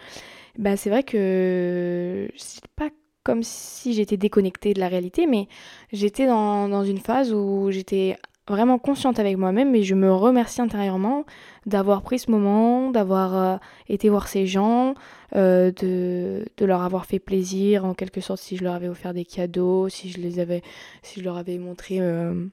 bah, 0.59 0.77
c'est 0.77 0.91
vrai 0.91 1.03
que 1.03 2.29
c'est 2.37 2.67
pas 2.77 2.91
comme 3.25 3.43
si 3.43 3.95
j'étais 3.95 4.17
déconnectée 4.17 4.75
de 4.75 4.81
la 4.81 4.89
réalité, 4.89 5.27
mais 5.27 5.49
j'étais 5.93 6.27
dans, 6.27 6.69
dans 6.69 6.85
une 6.85 6.99
phase 6.99 7.33
où 7.33 7.71
j'étais 7.71 8.17
vraiment 8.49 8.79
consciente 8.79 9.19
avec 9.21 9.37
moi-même 9.37 9.75
et 9.75 9.85
je 9.85 9.95
me 9.95 10.13
remercie 10.13 10.61
intérieurement 10.61 11.25
d'avoir 11.65 12.03
pris 12.03 12.19
ce 12.19 12.31
moment, 12.31 12.91
d'avoir 12.91 13.37
euh, 13.37 13.57
été 13.89 14.09
voir 14.09 14.27
ces 14.27 14.47
gens, 14.47 14.95
euh, 15.37 15.71
de, 15.71 16.45
de, 16.57 16.67
leur 16.67 16.83
avoir 16.83 17.07
fait 17.07 17.21
plaisir 17.21 17.85
en 17.85 17.95
quelque 17.95 18.21
sorte 18.21 18.41
si 18.41 18.57
je 18.57 18.65
leur 18.65 18.75
avais 18.75 18.89
offert 18.89 19.15
des 19.15 19.25
cadeaux, 19.25 19.89
si 19.89 20.11
je 20.11 20.19
les 20.19 20.41
avais, 20.41 20.63
si 21.03 21.21
je 21.21 21.25
leur 21.25 21.37
avais 21.37 21.59
montré 21.59 22.01
euh, 22.01 22.47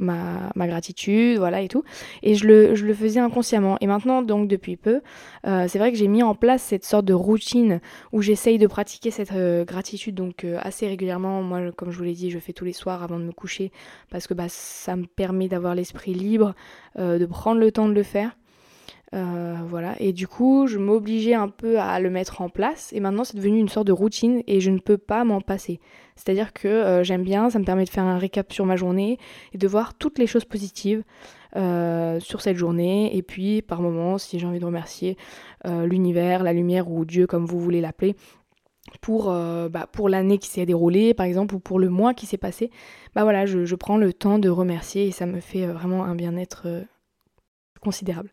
ma, 0.00 0.66
gratitude, 0.66 1.38
voilà 1.38 1.60
et 1.60 1.68
tout. 1.68 1.84
Et 2.22 2.34
je 2.34 2.46
le, 2.46 2.74
je 2.74 2.86
le, 2.86 2.94
faisais 2.94 3.20
inconsciemment. 3.20 3.76
Et 3.80 3.86
maintenant, 3.86 4.22
donc 4.22 4.48
depuis 4.48 4.76
peu, 4.76 5.00
euh, 5.46 5.66
c'est 5.68 5.78
vrai 5.78 5.92
que 5.92 5.98
j'ai 5.98 6.08
mis 6.08 6.22
en 6.22 6.34
place 6.34 6.62
cette 6.62 6.84
sorte 6.84 7.04
de 7.04 7.14
routine 7.14 7.80
où 8.12 8.22
j'essaye 8.22 8.58
de 8.58 8.66
pratiquer 8.66 9.10
cette 9.10 9.32
euh, 9.32 9.64
gratitude 9.64 10.14
donc 10.14 10.44
euh, 10.44 10.58
assez 10.60 10.86
régulièrement. 10.86 11.42
Moi, 11.42 11.72
comme 11.76 11.90
je 11.90 11.98
vous 11.98 12.04
l'ai 12.04 12.14
dit, 12.14 12.30
je 12.30 12.38
fais 12.38 12.52
tous 12.52 12.64
les 12.64 12.72
soirs 12.72 13.02
avant 13.02 13.18
de 13.18 13.24
me 13.24 13.32
coucher 13.32 13.72
parce 14.10 14.26
que 14.26 14.34
bah, 14.34 14.48
ça 14.48 14.96
me 14.96 15.06
permet 15.06 15.48
d'avoir 15.48 15.74
l'esprit 15.74 16.14
libre, 16.14 16.54
de 16.98 17.24
prendre 17.26 17.60
le 17.60 17.70
temps 17.70 17.88
de 17.88 17.94
le 17.94 18.02
faire. 18.02 18.36
Euh, 19.12 19.56
voilà, 19.66 19.96
et 19.98 20.12
du 20.12 20.28
coup, 20.28 20.68
je 20.68 20.78
m'obligeais 20.78 21.34
un 21.34 21.48
peu 21.48 21.80
à 21.80 21.98
le 21.98 22.10
mettre 22.10 22.42
en 22.42 22.48
place, 22.48 22.92
et 22.92 23.00
maintenant 23.00 23.24
c'est 23.24 23.36
devenu 23.36 23.58
une 23.58 23.68
sorte 23.68 23.88
de 23.88 23.92
routine, 23.92 24.42
et 24.46 24.60
je 24.60 24.70
ne 24.70 24.78
peux 24.78 24.98
pas 24.98 25.24
m'en 25.24 25.40
passer. 25.40 25.80
C'est-à-dire 26.14 26.52
que 26.52 26.68
euh, 26.68 27.02
j'aime 27.02 27.24
bien, 27.24 27.50
ça 27.50 27.58
me 27.58 27.64
permet 27.64 27.84
de 27.84 27.90
faire 27.90 28.04
un 28.04 28.18
récap 28.18 28.52
sur 28.52 28.66
ma 28.66 28.76
journée, 28.76 29.18
et 29.52 29.58
de 29.58 29.66
voir 29.66 29.94
toutes 29.94 30.18
les 30.20 30.28
choses 30.28 30.44
positives 30.44 31.02
euh, 31.56 32.20
sur 32.20 32.40
cette 32.40 32.56
journée, 32.56 33.16
et 33.16 33.22
puis 33.22 33.62
par 33.62 33.82
moments, 33.82 34.16
si 34.16 34.38
j'ai 34.38 34.46
envie 34.46 34.60
de 34.60 34.64
remercier 34.64 35.16
l'univers, 35.64 36.44
la 36.44 36.52
lumière, 36.52 36.88
ou 36.88 37.04
Dieu, 37.04 37.26
comme 37.26 37.46
vous 37.46 37.58
voulez 37.58 37.80
l'appeler, 37.80 38.14
pour, 39.00 39.24
bah, 39.24 39.88
pour 39.92 40.08
l'année 40.08 40.38
qui 40.38 40.48
s'est 40.48 40.64
déroulée, 40.64 41.14
par 41.14 41.26
exemple, 41.26 41.54
ou 41.54 41.58
pour 41.58 41.78
le 41.78 41.90
mois 41.90 42.14
qui 42.14 42.26
s'est 42.26 42.38
passé, 42.38 42.70
bah 43.14 43.24
voilà, 43.24 43.44
je, 43.44 43.66
je, 43.66 43.74
prends 43.74 43.98
le 43.98 44.12
temps 44.14 44.38
de 44.38 44.48
remercier, 44.48 45.08
et 45.08 45.10
ça 45.10 45.26
me 45.26 45.40
fait 45.40 45.66
vraiment 45.66 46.04
un 46.04 46.14
bien-être 46.14 46.66
considérable. 47.82 48.30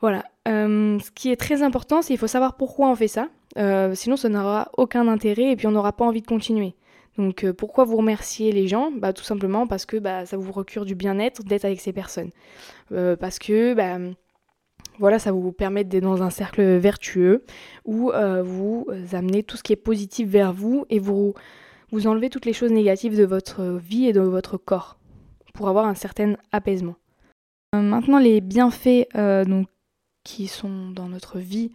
Voilà. 0.00 0.24
ce 0.46 1.10
qui 1.12 1.30
est 1.30 1.36
très 1.36 1.62
important, 1.62 2.02
c'est 2.02 2.08
qu'il 2.08 2.18
faut 2.18 2.26
savoir 2.26 2.56
pourquoi 2.56 2.88
on 2.88 2.94
fait 2.94 3.08
ça. 3.08 3.28
sinon, 3.94 4.16
ça 4.16 4.28
n'aura 4.28 4.70
aucun 4.76 5.08
intérêt 5.08 5.52
et 5.52 5.56
puis 5.56 5.66
on 5.66 5.72
n'aura 5.72 5.92
pas 5.92 6.04
envie 6.04 6.22
de 6.22 6.26
continuer. 6.26 6.74
Donc 7.18 7.44
euh, 7.44 7.52
pourquoi 7.52 7.84
vous 7.84 7.96
remerciez 7.96 8.52
les 8.52 8.68
gens? 8.68 8.90
Bah, 8.90 9.12
Tout 9.12 9.24
simplement 9.24 9.66
parce 9.66 9.86
que 9.86 9.96
bah, 9.96 10.26
ça 10.26 10.36
vous 10.36 10.50
procure 10.50 10.84
du 10.84 10.94
bien-être 10.94 11.42
d'être 11.44 11.64
avec 11.64 11.80
ces 11.80 11.92
personnes. 11.92 12.30
Euh, 12.92 13.16
parce 13.16 13.38
que 13.38 13.74
bah, 13.74 13.98
voilà, 14.98 15.18
ça 15.18 15.32
vous 15.32 15.52
permet 15.52 15.84
d'être 15.84 16.02
dans 16.02 16.22
un 16.22 16.30
cercle 16.30 16.62
vertueux 16.76 17.44
où 17.84 18.10
euh, 18.10 18.42
vous 18.42 18.86
amenez 19.12 19.42
tout 19.42 19.56
ce 19.56 19.62
qui 19.62 19.72
est 19.72 19.76
positif 19.76 20.28
vers 20.28 20.52
vous 20.52 20.84
et 20.90 20.98
vous, 20.98 21.34
vous 21.90 22.06
enlevez 22.06 22.30
toutes 22.30 22.46
les 22.46 22.52
choses 22.52 22.72
négatives 22.72 23.16
de 23.16 23.24
votre 23.24 23.62
vie 23.62 24.06
et 24.06 24.12
de 24.12 24.20
votre 24.20 24.56
corps 24.56 24.98
pour 25.54 25.68
avoir 25.68 25.86
un 25.86 25.94
certain 25.94 26.34
apaisement. 26.52 26.96
maintenant, 27.72 28.18
les 28.18 28.42
bienfaits 28.42 29.08
donc, 29.14 29.68
qui 30.26 30.48
sont 30.48 30.90
dans 30.90 31.08
notre 31.08 31.38
vie 31.38 31.70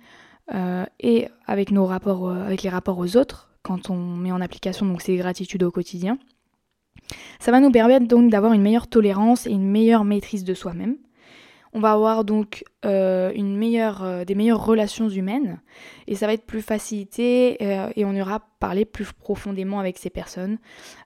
et 0.99 1.29
avec, 1.47 1.71
nos 1.71 1.85
rapports, 1.85 2.29
avec 2.29 2.61
les 2.61 2.69
rapports 2.69 2.97
aux 2.97 3.15
autres, 3.15 3.49
quand 3.63 3.89
on 3.89 3.95
met 3.95 4.33
en 4.33 4.41
application 4.41 4.85
donc 4.85 5.01
ces 5.01 5.15
gratitudes 5.15 5.63
au 5.63 5.71
quotidien. 5.71 6.17
Ça 7.39 7.51
va 7.51 7.59
nous 7.59 7.71
permettre 7.71 8.07
donc 8.07 8.29
d'avoir 8.29 8.53
une 8.53 8.61
meilleure 8.61 8.87
tolérance 8.87 9.47
et 9.47 9.51
une 9.51 9.69
meilleure 9.69 10.03
maîtrise 10.03 10.43
de 10.43 10.53
soi-même. 10.53 10.97
On 11.73 11.79
va 11.79 11.93
avoir 11.93 12.25
donc 12.25 12.65
euh, 12.85 13.31
une 13.33 13.55
meilleure, 13.55 14.03
euh, 14.03 14.25
des 14.25 14.35
meilleures 14.35 14.65
relations 14.65 15.07
humaines 15.07 15.61
et 16.05 16.15
ça 16.15 16.27
va 16.27 16.33
être 16.33 16.45
plus 16.45 16.61
facilité 16.61 17.57
euh, 17.61 17.89
et 17.95 18.03
on 18.03 18.11
ira 18.11 18.41
parler 18.59 18.83
plus 18.83 19.13
profondément 19.13 19.79
avec 19.79 19.97
ces 19.97 20.09
personnes. 20.09 20.57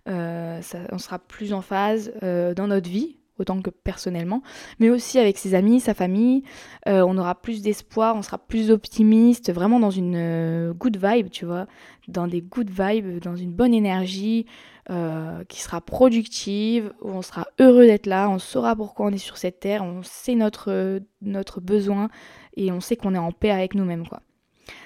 on 0.08 0.98
sera 0.98 1.20
plus 1.20 1.54
en 1.54 1.62
phase 1.62 2.12
dans 2.22 2.68
notre 2.68 2.90
vie 2.90 3.18
autant 3.40 3.62
que 3.62 3.70
personnellement, 3.70 4.42
mais 4.80 4.90
aussi 4.90 5.20
avec 5.20 5.38
ses 5.38 5.56
amis, 5.56 5.80
sa 5.80 5.94
famille. 5.94 6.44
Euh, 6.88 7.04
on 7.08 7.18
aura 7.18 7.36
plus 7.36 7.62
d'espoir, 7.62 8.16
on 8.16 8.22
sera 8.22 8.38
plus 8.38 8.72
optimiste, 8.72 9.52
vraiment 9.52 9.80
dans 9.80 9.92
une 9.92 10.16
euh, 10.16 10.74
good 10.74 10.98
vibe, 10.98 11.30
tu 11.30 11.46
vois, 11.46 11.68
dans 12.08 12.28
des 12.28 12.42
good 12.42 12.70
vibes, 12.70 13.20
dans 13.22 13.36
une 13.36 13.52
bonne 13.52 13.74
énergie 13.74 14.46
euh, 14.90 15.44
qui 15.46 15.62
sera 15.62 15.82
productive, 15.82 16.94
où 17.02 17.10
on 17.10 17.22
sera 17.22 17.48
heureux 17.60 17.86
d'être 17.86 18.06
là, 18.06 18.30
on 18.30 18.40
saura 18.40 18.76
pourquoi 18.76 19.08
on 19.08 19.12
est 19.12 19.18
sur 19.18 19.38
cette 19.38 19.60
terre, 19.60 19.84
on 19.84 20.02
sait 20.04 20.36
notre, 20.36 21.02
notre 21.22 21.60
besoin 21.60 22.10
et 22.56 22.72
on 22.72 22.80
sait 22.80 22.96
qu'on 22.96 23.16
est 23.16 23.20
en 23.20 23.32
paix 23.32 23.52
avec 23.52 23.76
nous-mêmes, 23.76 24.08
quoi. 24.08 24.22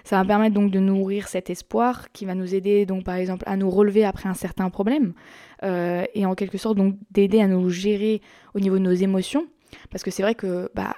Ça 0.04 0.18
va 0.18 0.26
permettre 0.26 0.56
donc 0.56 0.72
de 0.72 0.80
nourrir 0.80 1.28
cet 1.28 1.50
espoir 1.50 2.12
qui 2.12 2.26
va 2.26 2.36
nous 2.36 2.54
aider 2.54 2.86
donc 2.86 3.04
par 3.04 3.16
exemple 3.16 3.44
à 3.48 3.56
nous 3.56 3.70
relever 3.70 4.04
après 4.04 4.28
un 4.28 4.34
certain 4.34 4.70
problème 4.70 5.14
euh, 5.64 6.06
et 6.14 6.26
en 6.26 6.36
quelque 6.36 6.58
sorte 6.58 6.78
donc 6.78 6.96
d'aider 7.12 7.42
à 7.42 7.48
nous 7.48 7.70
gérer 7.70 8.22
au 8.54 8.60
niveau 8.60 8.78
de 8.78 8.84
nos 8.84 8.94
émotions. 8.94 9.48
Parce 9.92 10.04
que 10.04 10.12
c'est 10.12 10.24
vrai 10.24 10.36
que 10.36 10.72
bah 10.74 10.96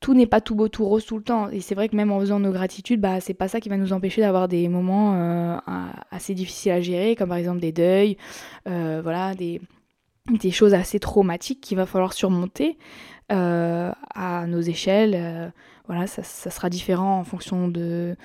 tout 0.00 0.12
n'est 0.14 0.26
pas 0.26 0.40
tout 0.40 0.54
beau 0.54 0.68
tout 0.68 0.84
rose 0.84 1.06
tout 1.06 1.16
le 1.16 1.22
temps. 1.22 1.48
Et 1.50 1.60
c'est 1.60 1.74
vrai 1.74 1.88
que 1.88 1.96
même 1.96 2.10
en 2.12 2.20
faisant 2.20 2.38
nos 2.38 2.52
gratitudes 2.52 3.00
bah 3.00 3.20
c'est 3.20 3.34
pas 3.34 3.48
ça 3.48 3.60
qui 3.60 3.68
va 3.68 3.76
nous 3.76 3.92
empêcher 3.92 4.20
d'avoir 4.20 4.48
des 4.48 4.68
moments 4.68 5.14
euh, 5.14 5.56
assez 6.10 6.34
difficiles 6.34 6.72
à 6.72 6.80
gérer 6.80 7.16
comme 7.16 7.28
par 7.28 7.38
exemple 7.38 7.60
des 7.60 7.72
deuils 7.72 8.16
euh, 8.68 9.00
voilà 9.02 9.34
des 9.34 9.60
des 10.30 10.50
choses 10.50 10.74
assez 10.74 10.98
traumatiques 10.98 11.60
qu'il 11.60 11.76
va 11.76 11.86
falloir 11.86 12.12
surmonter 12.12 12.76
à 13.28 14.44
nos 14.48 14.60
échelles. 14.60 15.52
Voilà, 15.86 16.08
ça, 16.08 16.22
sera 16.22 16.68
différent 16.68 17.20
en 17.20 17.24
fonction 17.24 17.68
de, 17.68 18.16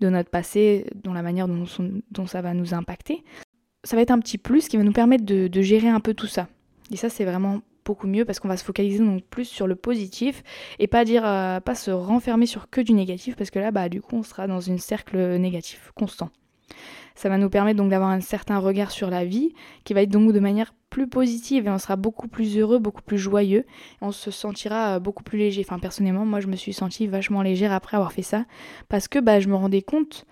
de 0.00 0.08
notre 0.08 0.30
passé, 0.30 0.86
dans 1.02 1.12
la 1.12 1.22
manière 1.22 1.48
dont, 1.48 2.26
ça 2.26 2.42
va 2.42 2.54
nous 2.54 2.74
impacter. 2.74 3.24
Ça 3.86 3.94
va 3.94 4.02
être 4.02 4.10
un 4.10 4.18
petit 4.18 4.36
plus 4.36 4.66
qui 4.66 4.76
va 4.76 4.82
nous 4.82 4.92
permettre 4.92 5.24
de, 5.24 5.62
gérer 5.62 5.88
un 5.88 6.00
peu 6.00 6.12
tout 6.12 6.26
ça. 6.26 6.48
Et 6.90 6.96
ça, 6.96 7.08
c'est 7.08 7.24
vraiment 7.24 7.60
beaucoup 7.84 8.08
mieux 8.08 8.24
parce 8.24 8.40
qu'on 8.40 8.48
va 8.48 8.56
se 8.56 8.64
focaliser 8.64 8.98
donc 8.98 9.22
plus 9.22 9.44
sur 9.44 9.68
le 9.68 9.76
positif 9.76 10.42
et 10.80 10.88
pas 10.88 11.04
dire 11.04 11.24
euh, 11.24 11.60
pas 11.60 11.76
se 11.76 11.92
renfermer 11.92 12.46
sur 12.46 12.68
que 12.68 12.80
du 12.80 12.92
négatif 12.94 13.36
parce 13.36 13.50
que 13.50 13.60
là 13.60 13.70
bah 13.70 13.88
du 13.88 14.02
coup 14.02 14.16
on 14.16 14.24
sera 14.24 14.48
dans 14.48 14.72
un 14.72 14.76
cercle 14.76 15.36
négatif 15.36 15.92
constant. 15.94 16.30
Ça 17.14 17.28
va 17.28 17.38
nous 17.38 17.48
permettre 17.48 17.78
donc 17.78 17.90
d'avoir 17.90 18.10
un 18.10 18.20
certain 18.20 18.58
regard 18.58 18.90
sur 18.90 19.08
la 19.08 19.24
vie 19.24 19.54
qui 19.84 19.94
va 19.94 20.02
être 20.02 20.10
donc 20.10 20.32
de 20.32 20.40
manière 20.40 20.74
plus 20.90 21.08
positive 21.08 21.66
et 21.66 21.70
on 21.70 21.78
sera 21.78 21.94
beaucoup 21.94 22.26
plus 22.26 22.58
heureux, 22.58 22.78
beaucoup 22.78 23.02
plus 23.02 23.18
joyeux. 23.18 23.64
on 24.00 24.10
se 24.10 24.32
sentira 24.32 24.96
euh, 24.96 24.98
beaucoup 24.98 25.22
plus 25.22 25.38
léger. 25.38 25.62
Enfin, 25.64 25.78
personnellement, 25.78 26.26
moi, 26.26 26.40
je 26.40 26.48
me 26.48 26.56
suis 26.56 26.72
sentie 26.72 27.06
vachement 27.06 27.42
légère 27.42 27.72
après 27.72 27.96
avoir 27.96 28.12
fait 28.12 28.22
ça 28.22 28.44
parce 28.88 29.06
que 29.06 29.18
bah, 29.18 29.38
je 29.38 29.48
me 29.48 29.54
rendais 29.54 29.82
compte 29.82 30.26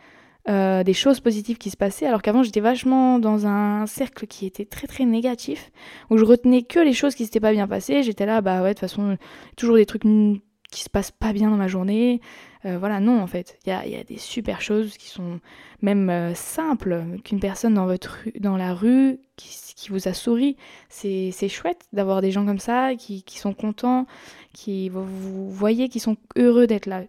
euh, 0.48 0.82
des 0.82 0.92
choses 0.92 1.20
positives 1.20 1.56
qui 1.56 1.70
se 1.70 1.76
passaient, 1.76 2.06
alors 2.06 2.20
qu'avant 2.20 2.42
j'étais 2.42 2.60
vachement 2.60 3.18
dans 3.18 3.46
un 3.46 3.86
cercle 3.86 4.26
qui 4.26 4.44
était 4.44 4.66
très 4.66 4.86
très 4.86 5.04
négatif, 5.06 5.70
où 6.10 6.18
je 6.18 6.24
retenais 6.24 6.62
que 6.62 6.80
les 6.80 6.92
choses 6.92 7.14
qui 7.14 7.24
s'étaient 7.24 7.40
pas 7.40 7.52
bien 7.52 7.66
passées. 7.66 8.02
J'étais 8.02 8.26
là, 8.26 8.40
bah 8.42 8.62
ouais, 8.62 8.70
de 8.70 8.74
toute 8.74 8.80
façon, 8.80 9.16
toujours 9.56 9.76
des 9.76 9.86
trucs 9.86 10.02
qui 10.02 10.82
se 10.82 10.90
passent 10.90 11.12
pas 11.12 11.32
bien 11.32 11.50
dans 11.50 11.56
ma 11.56 11.68
journée. 11.68 12.20
Euh, 12.66 12.78
voilà, 12.78 13.00
non, 13.00 13.20
en 13.22 13.26
fait. 13.26 13.58
Il 13.64 13.70
y 13.70 13.96
a, 13.96 14.04
des 14.04 14.18
super 14.18 14.60
choses 14.60 14.96
qui 14.96 15.08
sont 15.08 15.40
même 15.82 16.10
euh, 16.10 16.34
simples, 16.34 17.04
qu'une 17.24 17.40
personne 17.40 17.74
dans, 17.74 17.86
votre 17.86 18.18
dans 18.38 18.56
la 18.56 18.74
rue 18.74 19.20
qui, 19.36 19.88
vous 19.90 20.08
a 20.08 20.14
souri. 20.14 20.56
C'est 20.88 21.48
chouette 21.48 21.86
d'avoir 21.92 22.22
des 22.22 22.30
gens 22.30 22.46
comme 22.46 22.58
ça 22.58 22.94
qui, 22.96 23.22
sont 23.28 23.52
contents, 23.52 24.06
qui 24.52 24.88
vous 24.88 25.50
voyez 25.50 25.88
qui 25.88 26.00
sont 26.00 26.16
heureux 26.36 26.66
d'être 26.66 26.86
là. 26.86 27.02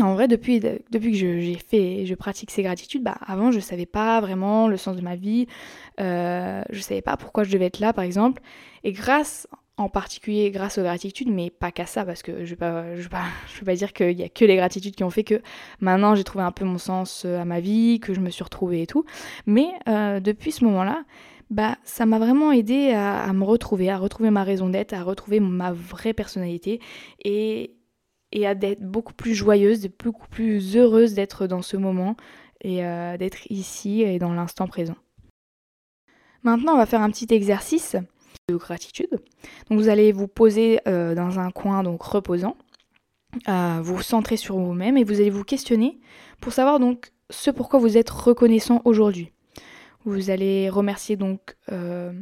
En 0.00 0.14
vrai, 0.14 0.26
depuis, 0.26 0.58
que 0.60 1.40
j'ai 1.40 1.54
fait, 1.54 2.06
je 2.06 2.14
pratique 2.14 2.50
ces 2.50 2.62
gratitudes, 2.62 3.02
bah, 3.02 3.18
avant 3.26 3.50
je 3.50 3.60
savais 3.60 3.84
pas 3.84 4.22
vraiment 4.22 4.66
le 4.66 4.78
sens 4.78 4.96
de 4.96 5.02
ma 5.02 5.16
vie, 5.16 5.46
euh, 6.00 6.62
je 6.70 6.80
savais 6.80 7.02
pas 7.02 7.18
pourquoi 7.18 7.44
je 7.44 7.52
devais 7.52 7.66
être 7.66 7.78
là 7.78 7.92
par 7.92 8.04
exemple. 8.04 8.40
Et 8.84 8.92
grâce 8.92 9.46
en 9.76 9.88
particulier 9.88 10.50
grâce 10.50 10.78
aux 10.78 10.82
gratitudes, 10.82 11.30
mais 11.30 11.50
pas 11.50 11.72
qu'à 11.72 11.86
ça, 11.86 12.04
parce 12.04 12.22
que 12.22 12.44
je 12.44 12.52
ne 12.52 12.56
pas, 12.56 12.84
je 12.96 13.02
vais, 13.02 13.64
pas, 13.64 13.74
dire 13.74 13.92
qu'il 13.92 14.18
y 14.18 14.22
a 14.22 14.28
que 14.28 14.44
les 14.44 14.56
gratitudes 14.56 14.94
qui 14.94 15.04
ont 15.04 15.10
fait 15.10 15.24
que 15.24 15.42
maintenant 15.80 16.14
j'ai 16.14 16.24
trouvé 16.24 16.44
un 16.44 16.52
peu 16.52 16.64
mon 16.64 16.78
sens 16.78 17.24
euh, 17.26 17.40
à 17.40 17.44
ma 17.44 17.60
vie, 17.60 18.00
que 18.00 18.14
je 18.14 18.20
me 18.20 18.30
suis 18.30 18.44
retrouvée 18.44 18.82
et 18.82 18.86
tout. 18.86 19.04
Mais 19.46 19.68
euh, 19.88 20.20
depuis 20.20 20.52
ce 20.52 20.64
moment-là, 20.64 21.04
bah, 21.50 21.76
ça 21.84 22.06
m'a 22.06 22.18
vraiment 22.18 22.50
aidé 22.50 22.92
à, 22.92 23.30
me 23.34 23.44
retrouver, 23.44 23.90
à 23.90 23.98
retrouver 23.98 24.30
ma 24.30 24.42
raison 24.42 24.70
d'être, 24.70 24.94
à 24.94 25.02
retrouver 25.02 25.38
ma 25.38 25.70
vraie 25.70 26.14
personnalité 26.14 26.80
et, 27.22 27.74
et 28.32 28.46
à 28.46 28.52
être 28.52 28.82
beaucoup 28.82 29.14
plus 29.14 29.34
joyeuse, 29.34 29.88
beaucoup 30.02 30.28
plus 30.28 30.76
heureuse 30.76 31.14
d'être 31.14 31.46
dans 31.46 31.62
ce 31.62 31.76
moment 31.76 32.16
et 32.60 32.84
euh, 32.84 33.16
d'être 33.16 33.50
ici 33.50 34.02
et 34.02 34.18
dans 34.18 34.32
l'instant 34.32 34.66
présent. 34.66 34.96
Maintenant, 36.42 36.74
on 36.74 36.78
va 36.78 36.86
faire 36.86 37.02
un 37.02 37.10
petit 37.10 37.32
exercice 37.32 37.96
de 38.48 38.56
gratitude. 38.56 39.10
Donc 39.68 39.78
vous 39.78 39.88
allez 39.88 40.12
vous 40.12 40.28
poser 40.28 40.80
euh, 40.88 41.14
dans 41.14 41.38
un 41.38 41.50
coin 41.50 41.82
donc 41.82 42.02
reposant, 42.02 42.56
euh, 43.48 43.80
vous 43.82 44.02
centrer 44.02 44.36
sur 44.36 44.58
vous-même 44.58 44.96
et 44.96 45.04
vous 45.04 45.20
allez 45.20 45.30
vous 45.30 45.44
questionner 45.44 46.00
pour 46.40 46.52
savoir 46.52 46.80
donc 46.80 47.12
ce 47.30 47.50
pourquoi 47.50 47.78
vous 47.78 47.96
êtes 47.96 48.10
reconnaissant 48.10 48.82
aujourd'hui. 48.84 49.32
Vous 50.04 50.30
allez 50.30 50.68
remercier 50.68 51.16
donc 51.16 51.56
euh, 51.70 52.12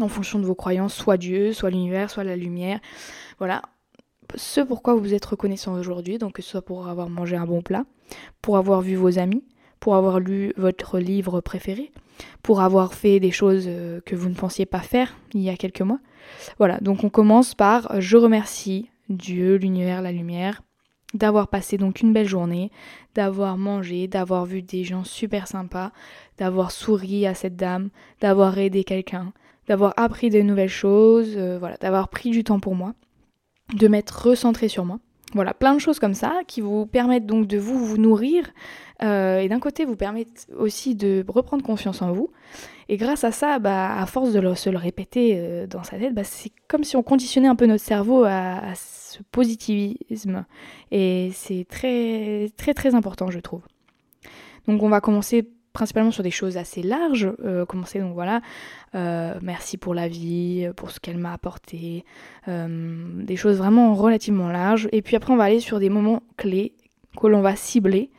en 0.00 0.08
fonction 0.08 0.38
de 0.38 0.46
vos 0.46 0.54
croyances, 0.54 0.94
soit 0.94 1.18
Dieu, 1.18 1.52
soit 1.52 1.70
l'univers, 1.70 2.10
soit 2.10 2.24
la 2.24 2.36
lumière. 2.36 2.80
Voilà, 3.38 3.62
ce 4.34 4.60
pourquoi 4.60 4.94
vous 4.94 5.14
êtes 5.14 5.24
reconnaissant 5.24 5.78
aujourd'hui, 5.78 6.18
donc 6.18 6.34
que 6.34 6.42
ce 6.42 6.50
soit 6.50 6.62
pour 6.62 6.88
avoir 6.88 7.08
mangé 7.08 7.36
un 7.36 7.46
bon 7.46 7.62
plat, 7.62 7.84
pour 8.42 8.56
avoir 8.56 8.80
vu 8.80 8.96
vos 8.96 9.18
amis, 9.18 9.44
pour 9.80 9.96
avoir 9.96 10.20
lu 10.20 10.52
votre 10.56 10.98
livre 10.98 11.40
préféré, 11.40 11.92
pour 12.42 12.60
avoir 12.60 12.94
fait 12.94 13.20
des 13.20 13.30
choses 13.30 13.64
euh, 13.66 14.00
que 14.06 14.16
vous 14.16 14.28
ne 14.28 14.34
pensiez 14.34 14.66
pas 14.66 14.80
faire 14.80 15.14
il 15.34 15.42
y 15.42 15.50
a 15.50 15.56
quelques 15.56 15.82
mois. 15.82 16.00
Voilà, 16.58 16.78
donc 16.80 17.04
on 17.04 17.10
commence 17.10 17.54
par 17.54 18.00
je 18.00 18.16
remercie 18.16 18.88
Dieu, 19.08 19.56
l'univers, 19.56 20.00
la 20.00 20.12
lumière, 20.12 20.62
d'avoir 21.12 21.48
passé 21.48 21.76
donc 21.76 22.00
une 22.00 22.12
belle 22.12 22.28
journée, 22.28 22.70
d'avoir 23.14 23.56
mangé, 23.56 24.08
d'avoir 24.08 24.46
vu 24.46 24.62
des 24.62 24.84
gens 24.84 25.04
super 25.04 25.46
sympas, 25.46 25.92
d'avoir 26.38 26.70
souri 26.70 27.26
à 27.26 27.34
cette 27.34 27.56
dame, 27.56 27.90
d'avoir 28.20 28.58
aidé 28.58 28.84
quelqu'un, 28.84 29.32
d'avoir 29.68 29.94
appris 29.96 30.30
de 30.30 30.40
nouvelles 30.40 30.68
choses, 30.68 31.34
euh, 31.36 31.58
voilà, 31.58 31.76
d'avoir 31.76 32.08
pris 32.08 32.30
du 32.30 32.42
temps 32.42 32.60
pour 32.60 32.74
moi, 32.74 32.94
de 33.74 33.88
m'être 33.88 34.28
recentré 34.28 34.68
sur 34.68 34.84
moi. 34.84 34.98
Voilà, 35.34 35.52
plein 35.52 35.74
de 35.74 35.80
choses 35.80 35.98
comme 35.98 36.14
ça 36.14 36.40
qui 36.46 36.60
vous 36.60 36.86
permettent 36.86 37.26
donc 37.26 37.48
de 37.48 37.58
vous, 37.58 37.84
vous 37.84 37.98
nourrir 37.98 38.44
euh, 39.02 39.40
et 39.40 39.48
d'un 39.48 39.58
côté 39.58 39.84
vous 39.84 39.96
permettent 39.96 40.46
aussi 40.56 40.94
de 40.94 41.24
reprendre 41.26 41.64
confiance 41.64 42.02
en 42.02 42.12
vous. 42.12 42.30
Et 42.88 42.96
grâce 42.96 43.24
à 43.24 43.32
ça, 43.32 43.58
bah, 43.58 43.98
à 43.98 44.06
force 44.06 44.32
de 44.32 44.54
se 44.54 44.70
le 44.70 44.78
répéter 44.78 45.34
euh, 45.36 45.66
dans 45.66 45.82
sa 45.82 45.98
tête, 45.98 46.14
bah, 46.14 46.22
c'est 46.22 46.52
comme 46.68 46.84
si 46.84 46.96
on 46.96 47.02
conditionnait 47.02 47.48
un 47.48 47.56
peu 47.56 47.66
notre 47.66 47.82
cerveau 47.82 48.24
à, 48.24 48.74
ce 48.76 49.18
positivisme. 49.32 50.44
Et 50.92 51.30
c'est 51.32 51.66
très 51.68 52.50
très 52.56 52.74
très 52.74 52.94
important 52.94 53.30
je 53.30 53.40
trouve. 53.40 53.62
Donc 54.68 54.82
on 54.82 54.88
va 54.88 55.00
commencer 55.00 55.48
principalement 55.74 56.12
sur 56.12 56.22
des 56.22 56.30
choses 56.30 56.56
assez 56.56 56.82
larges. 56.82 57.30
Euh, 57.44 57.66
commencer 57.66 58.00
donc 58.00 58.14
voilà, 58.14 58.40
euh, 58.94 59.34
merci 59.42 59.76
pour 59.76 59.92
la 59.92 60.08
vie, 60.08 60.70
pour 60.76 60.90
ce 60.90 61.00
qu'elle 61.00 61.18
m'a 61.18 61.34
apporté, 61.34 62.06
euh, 62.48 63.22
des 63.22 63.36
choses 63.36 63.58
vraiment 63.58 63.92
relativement 63.94 64.48
larges. 64.48 64.88
Et 64.92 65.02
puis 65.02 65.16
après 65.16 65.34
on 65.34 65.36
va 65.36 65.44
aller 65.44 65.60
sur 65.60 65.80
des 65.80 65.90
moments 65.90 66.22
clés 66.38 66.72
que 67.20 67.26
l'on 67.26 67.42
va 67.42 67.56
cibler. 67.56 68.10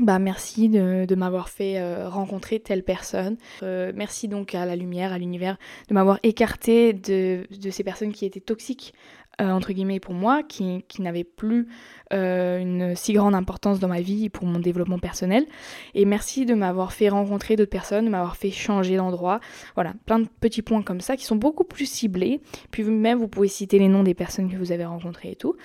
bah 0.00 0.18
merci 0.18 0.68
de, 0.68 1.14
m'avoir 1.14 1.48
fait 1.48 2.04
rencontrer 2.04 2.60
telle 2.60 2.84
personne. 2.84 3.36
merci 3.62 4.28
donc 4.28 4.54
à 4.54 4.64
la 4.64 4.76
lumière, 4.76 5.12
à 5.12 5.18
l'univers, 5.18 5.56
de 5.88 5.94
m'avoir 5.94 6.18
écarté 6.22 6.92
de, 6.92 7.46
de, 7.50 7.70
ces 7.70 7.82
personnes 7.82 8.12
qui 8.12 8.24
étaient 8.24 8.40
toxiques 8.40 8.94
euh, 9.40 9.50
entre 9.50 9.72
guillemets 9.72 10.00
pour 10.00 10.14
moi, 10.14 10.42
qui, 10.42 10.84
qui 10.88 11.02
n'avait 11.02 11.24
plus 11.24 11.68
euh, 12.12 12.58
une 12.58 12.94
si 12.94 13.12
grande 13.12 13.34
importance 13.34 13.80
dans 13.80 13.88
ma 13.88 14.00
vie 14.00 14.28
pour 14.28 14.44
mon 14.44 14.58
développement 14.58 14.98
personnel. 14.98 15.46
Et 15.94 16.04
merci 16.04 16.44
de 16.44 16.54
m'avoir 16.54 16.92
fait 16.92 17.08
rencontrer 17.08 17.56
d'autres 17.56 17.70
personnes, 17.70 18.04
de 18.04 18.10
m'avoir 18.10 18.36
fait 18.36 18.50
changer 18.50 18.96
d'endroit. 18.96 19.40
Voilà, 19.74 19.94
plein 20.06 20.18
de 20.18 20.28
petits 20.40 20.62
points 20.62 20.82
comme 20.82 21.00
ça 21.00 21.16
qui 21.16 21.24
sont 21.24 21.36
beaucoup 21.36 21.64
plus 21.64 21.86
ciblés. 21.86 22.40
Puis 22.70 22.84
même, 22.84 23.18
vous 23.18 23.28
pouvez 23.28 23.48
citer 23.48 23.78
les 23.78 23.88
noms 23.88 24.02
des 24.02 24.14
personnes 24.14 24.50
que 24.50 24.56
vous 24.56 24.72
avez 24.72 24.84
rencontrées 24.84 25.32
et 25.32 25.36
tout. 25.36 25.56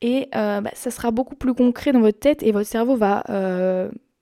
Et 0.00 0.28
euh, 0.34 0.60
bah, 0.60 0.70
ça 0.74 0.90
sera 0.90 1.10
beaucoup 1.10 1.36
plus 1.36 1.54
concret 1.54 1.92
dans 1.92 2.00
votre 2.00 2.18
tête 2.18 2.42
et 2.42 2.52
votre 2.52 2.68
cerveau 2.68 2.96
va 2.96 3.22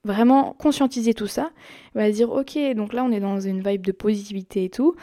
vraiment 0.03 0.55
conscientiser 0.57 1.13
tout 1.13 1.27
ça, 1.27 1.51
va 1.93 2.09
dire 2.09 2.31
ok, 2.31 2.57
donc 2.75 2.93
là 2.93 3.03
on 3.03 3.11
est 3.11 3.19
dans 3.19 3.39
une 3.39 3.61
vibe 3.61 3.85
de 3.85 3.91
positivité 3.91 4.65
et 4.65 4.69
tout, 4.69 4.95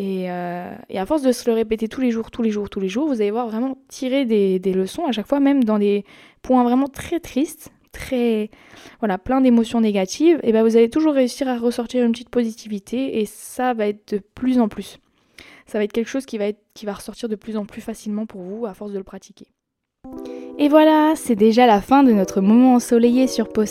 euh, 0.00 0.74
et, 0.88 0.98
à 0.98 1.06
force 1.06 1.22
de 1.22 1.32
se 1.32 1.48
le 1.48 1.54
répéter 1.54 1.88
tous 1.88 2.00
les 2.00 2.10
jours, 2.10 2.30
tous 2.30 2.42
les 2.42 2.50
jours, 2.50 2.70
tous 2.70 2.80
les 2.80 2.88
jours, 2.88 3.06
vous 3.06 3.20
allez 3.20 3.30
voir 3.30 3.48
vraiment 3.48 3.76
tirer 3.88 4.24
des, 4.24 4.72
leçons 4.72 5.04
à 5.04 5.12
chaque 5.12 5.26
fois, 5.26 5.40
même 5.40 5.64
dans 5.64 5.78
des 5.78 6.04
points 6.42 6.64
vraiment 6.64 6.88
très 6.88 7.20
tristes, 7.20 7.70
très 7.92 8.50
voilà, 9.00 9.18
plein 9.18 9.40
d'émotions 9.40 9.80
négatives, 9.80 10.40
et 10.42 10.52
ben 10.52 10.62
vous 10.62 10.76
allez 10.76 10.88
toujours 10.88 11.12
réussir 11.12 11.48
à 11.48 11.58
ressortir 11.58 12.04
une 12.04 12.12
petite 12.12 12.30
positivité, 12.30 13.20
et 13.20 13.26
ça 13.26 13.74
va 13.74 13.88
être 13.88 14.14
de 14.14 14.22
plus 14.34 14.58
en 14.58 14.68
plus. 14.68 14.98
Ça 15.66 15.78
va 15.78 15.84
être 15.84 15.92
quelque 15.92 16.08
chose 16.08 16.26
qui 16.26 16.38
va, 16.38 16.46
être, 16.46 16.60
qui 16.74 16.86
va 16.86 16.94
ressortir 16.94 17.28
de 17.28 17.36
plus 17.36 17.56
en 17.56 17.66
plus 17.66 17.80
facilement 17.80 18.26
pour 18.26 18.42
vous 18.42 18.66
à 18.66 18.74
force 18.74 18.92
de 18.92 18.98
le 18.98 19.04
pratiquer. 19.04 19.46
Et 20.58 20.68
voilà, 20.68 21.12
c'est 21.14 21.36
déjà 21.36 21.66
la 21.66 21.80
fin 21.80 22.02
de 22.02 22.12
notre 22.12 22.40
moment 22.40 22.74
ensoleillé 22.74 23.26
sur 23.26 23.48
Pause 23.48 23.68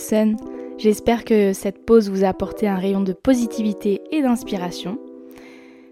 J'espère 0.79 1.25
que 1.25 1.51
cette 1.51 1.85
pause 1.85 2.09
vous 2.09 2.23
a 2.23 2.29
apporté 2.29 2.65
un 2.65 2.77
rayon 2.77 3.01
de 3.01 3.11
positivité 3.11 4.01
et 4.11 4.21
d'inspiration. 4.21 4.97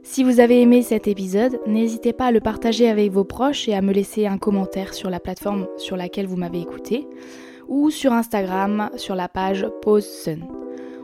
Si 0.01 0.23
vous 0.23 0.39
avez 0.39 0.61
aimé 0.61 0.81
cet 0.81 1.09
épisode, 1.09 1.59
n'hésitez 1.67 2.13
pas 2.13 2.27
à 2.27 2.31
le 2.31 2.39
partager 2.39 2.87
avec 2.87 3.11
vos 3.11 3.25
proches 3.25 3.67
et 3.67 3.73
à 3.73 3.81
me 3.81 3.91
laisser 3.91 4.27
un 4.27 4.37
commentaire 4.37 4.93
sur 4.93 5.09
la 5.09 5.19
plateforme 5.19 5.67
sur 5.75 5.97
laquelle 5.97 6.25
vous 6.25 6.37
m'avez 6.37 6.61
écouté 6.61 7.05
ou 7.67 7.89
sur 7.89 8.13
Instagram 8.13 8.89
sur 8.95 9.15
la 9.15 9.27
page 9.27 9.67
Pause 9.81 10.05
Sun. 10.05 10.45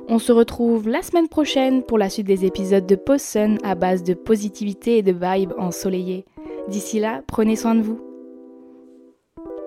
On 0.07 0.17
se 0.17 0.31
retrouve 0.31 0.87
la 0.87 1.01
semaine 1.01 1.27
prochaine 1.27 1.83
pour 1.83 1.97
la 1.97 2.09
suite 2.09 2.27
des 2.27 2.45
épisodes 2.45 2.85
de 2.85 2.95
Pause 2.95 3.21
Sun 3.21 3.57
à 3.63 3.75
base 3.75 4.03
de 4.03 4.13
positivité 4.13 4.99
et 4.99 5.03
de 5.03 5.11
vibes 5.11 5.53
ensoleillées. 5.57 6.23
D'ici 6.69 7.01
là, 7.01 7.21
prenez 7.27 7.57
soin 7.57 7.75
de 7.75 7.81
vous. 7.81 7.99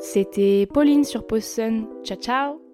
C'était 0.00 0.66
Pauline 0.72 1.04
sur 1.04 1.26
Pause 1.26 1.44
Sun. 1.44 1.86
Ciao 2.02 2.16
ciao 2.16 2.65